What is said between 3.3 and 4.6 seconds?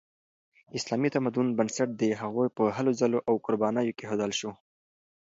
قربانیو کیښودل شو.